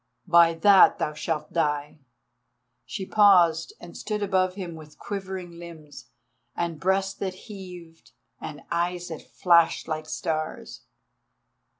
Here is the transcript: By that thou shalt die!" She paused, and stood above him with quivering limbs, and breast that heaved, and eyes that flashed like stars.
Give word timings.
By 0.25 0.55
that 0.55 0.97
thou 0.97 1.13
shalt 1.13 1.53
die!" 1.53 1.99
She 2.87 3.05
paused, 3.05 3.73
and 3.79 3.95
stood 3.95 4.23
above 4.23 4.55
him 4.55 4.73
with 4.73 4.97
quivering 4.97 5.59
limbs, 5.59 6.07
and 6.55 6.79
breast 6.79 7.19
that 7.19 7.35
heaved, 7.35 8.09
and 8.39 8.63
eyes 8.71 9.09
that 9.09 9.21
flashed 9.21 9.87
like 9.87 10.07
stars. 10.09 10.85